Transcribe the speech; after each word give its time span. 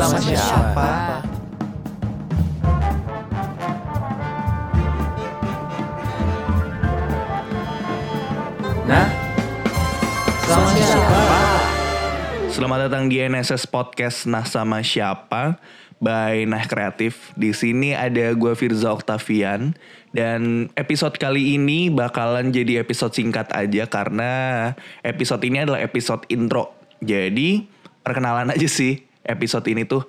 Sama 0.00 0.16
siapa? 0.16 0.88
Nah, 8.88 9.06
sama 10.48 10.68
siapa? 10.72 11.20
Selamat 12.48 12.88
datang 12.88 13.12
di 13.12 13.20
NSS 13.20 13.68
Podcast 13.68 14.24
Nah 14.24 14.48
Sama 14.48 14.80
Siapa 14.80 15.60
by 16.00 16.48
Nah 16.48 16.64
Kreatif. 16.64 17.36
Di 17.36 17.52
sini 17.52 17.92
ada 17.92 18.32
gue 18.32 18.56
Firza 18.56 18.96
Octavian 18.96 19.76
dan 20.16 20.72
episode 20.80 21.20
kali 21.20 21.60
ini 21.60 21.92
bakalan 21.92 22.56
jadi 22.56 22.80
episode 22.80 23.12
singkat 23.12 23.52
aja 23.52 23.84
karena 23.84 24.32
episode 25.04 25.44
ini 25.44 25.60
adalah 25.60 25.84
episode 25.84 26.24
intro. 26.32 26.72
Jadi 27.04 27.68
perkenalan 28.00 28.56
aja 28.56 28.64
sih 28.64 29.09
episode 29.24 29.66
ini 29.68 29.84
tuh 29.84 30.04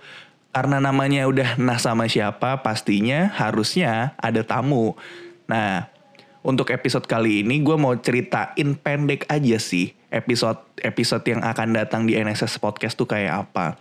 karena 0.51 0.83
namanya 0.83 1.23
udah 1.27 1.55
Nah 1.55 1.79
Sama 1.79 2.11
Siapa 2.11 2.59
pastinya 2.59 3.31
harusnya 3.31 4.15
ada 4.19 4.43
tamu. 4.43 4.99
Nah, 5.47 5.87
untuk 6.43 6.69
episode 6.75 7.07
kali 7.07 7.45
ini 7.45 7.63
gue 7.63 7.77
mau 7.79 7.95
ceritain 7.95 8.75
pendek 8.75 9.29
aja 9.31 9.57
sih 9.61 9.95
episode 10.11 10.59
episode 10.83 11.23
yang 11.23 11.41
akan 11.41 11.71
datang 11.71 12.03
di 12.03 12.19
NSS 12.19 12.59
Podcast 12.59 12.99
tuh 12.99 13.07
kayak 13.07 13.47
apa. 13.47 13.79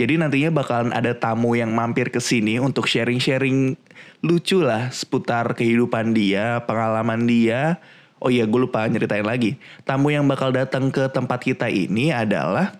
Jadi 0.00 0.16
nantinya 0.16 0.48
bakalan 0.52 0.96
ada 0.96 1.12
tamu 1.12 1.52
yang 1.56 1.76
mampir 1.76 2.08
ke 2.08 2.24
sini 2.24 2.56
untuk 2.56 2.88
sharing-sharing 2.88 3.76
lucu 4.24 4.64
lah 4.64 4.88
seputar 4.88 5.52
kehidupan 5.52 6.16
dia, 6.16 6.64
pengalaman 6.64 7.28
dia. 7.28 7.76
Oh 8.20 8.32
iya, 8.32 8.48
gue 8.48 8.60
lupa 8.64 8.84
nyeritain 8.88 9.24
lagi. 9.24 9.60
Tamu 9.84 10.12
yang 10.12 10.24
bakal 10.24 10.52
datang 10.56 10.88
ke 10.88 11.08
tempat 11.12 11.40
kita 11.40 11.68
ini 11.68 12.12
adalah 12.12 12.76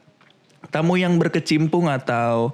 tamu 0.68 1.00
yang 1.00 1.16
berkecimpung 1.16 1.88
atau 1.88 2.52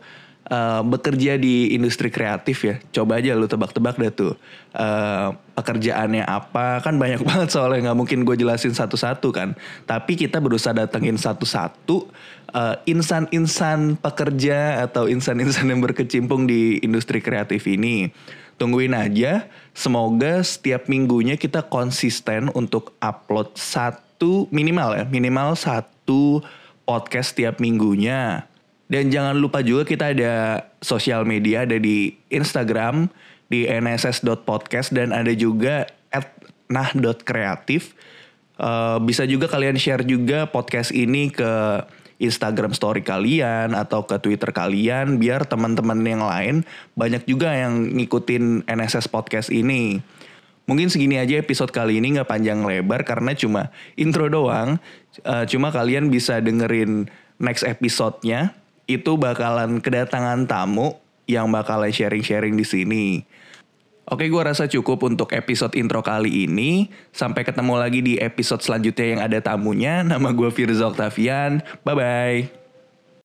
uh, 0.51 0.83
bekerja 0.87 1.39
di 1.39 1.75
industri 1.75 2.11
kreatif 2.11 2.63
ya. 2.63 2.79
Coba 2.95 3.19
aja 3.19 3.35
lu 3.35 3.51
tebak-tebak 3.51 3.99
deh 3.99 4.13
tuh. 4.15 4.33
Uh, 4.77 5.35
pekerjaannya 5.59 6.23
apa. 6.23 6.83
Kan 6.83 7.01
banyak 7.01 7.23
banget 7.29 7.51
soalnya 7.51 7.91
nggak 7.91 7.99
mungkin 7.99 8.19
gue 8.23 8.37
jelasin 8.39 8.75
satu-satu 8.75 9.29
kan. 9.35 9.59
Tapi 9.85 10.15
kita 10.15 10.39
berusaha 10.39 10.75
datengin 10.75 11.19
satu-satu 11.19 12.07
uh, 12.55 12.77
insan-insan 12.87 13.99
pekerja 13.99 14.87
atau 14.87 15.11
insan-insan 15.11 15.67
yang 15.71 15.83
berkecimpung 15.83 16.47
di 16.47 16.79
industri 16.83 17.19
kreatif 17.19 17.67
ini. 17.67 18.11
Tungguin 18.57 18.97
aja. 18.97 19.53
Semoga 19.77 20.41
setiap 20.41 20.89
minggunya 20.89 21.37
kita 21.37 21.69
konsisten 21.69 22.49
untuk 22.57 22.97
upload 23.05 23.53
satu 23.53 24.49
minimal 24.49 24.97
ya. 24.97 25.05
Minimal 25.05 25.53
satu 25.61 26.41
podcast 26.87 27.35
setiap 27.35 27.59
minggunya. 27.59 28.47
Dan 28.87 29.11
jangan 29.11 29.35
lupa 29.35 29.67
juga 29.67 29.83
kita 29.83 30.15
ada 30.15 30.35
sosial 30.79 31.27
media 31.27 31.67
ada 31.67 31.75
di 31.75 32.15
Instagram 32.31 33.11
di 33.51 33.67
nss.podcast 33.67 34.95
dan 34.95 35.11
ada 35.11 35.35
juga 35.35 35.91
at 36.15 36.31
nah.kreatif. 36.71 37.99
Uh, 38.57 38.97
bisa 39.05 39.29
juga 39.29 39.51
kalian 39.51 39.77
share 39.77 40.07
juga 40.07 40.49
podcast 40.49 40.95
ini 40.95 41.29
ke 41.29 41.83
Instagram 42.17 42.73
story 42.73 43.05
kalian 43.05 43.77
atau 43.77 44.09
ke 44.09 44.17
Twitter 44.17 44.49
kalian 44.49 45.21
biar 45.21 45.45
teman-teman 45.45 46.01
yang 46.01 46.25
lain 46.25 46.65
banyak 46.97 47.29
juga 47.29 47.53
yang 47.53 47.93
ngikutin 47.93 48.65
NSS 48.65 49.13
podcast 49.13 49.53
ini. 49.53 50.01
Mungkin 50.67 50.91
segini 50.91 51.17
aja 51.23 51.39
episode 51.39 51.71
kali 51.71 52.03
ini 52.03 52.19
nggak 52.19 52.27
panjang 52.27 52.67
lebar 52.67 53.07
karena 53.07 53.33
cuma 53.39 53.71
intro 53.95 54.27
doang. 54.27 54.83
Uh, 55.23 55.47
cuma 55.47 55.71
kalian 55.71 56.11
bisa 56.11 56.43
dengerin 56.43 57.07
next 57.39 57.63
episode-nya 57.63 58.53
itu 58.91 59.15
bakalan 59.15 59.79
kedatangan 59.79 60.47
tamu 60.47 60.99
yang 61.31 61.51
bakalan 61.51 61.91
sharing-sharing 61.91 62.55
di 62.55 62.67
sini. 62.67 63.07
Oke, 64.07 64.31
gue 64.31 64.39
rasa 64.39 64.71
cukup 64.71 65.03
untuk 65.11 65.35
episode 65.35 65.75
intro 65.75 65.99
kali 65.99 66.47
ini. 66.47 66.87
Sampai 67.11 67.43
ketemu 67.43 67.75
lagi 67.75 67.99
di 68.07 68.15
episode 68.23 68.63
selanjutnya 68.63 69.07
yang 69.19 69.21
ada 69.27 69.39
tamunya. 69.43 70.07
Nama 70.07 70.31
gue 70.31 70.47
Firza 70.55 70.87
Octavian. 70.87 71.59
Bye-bye. 71.83 72.66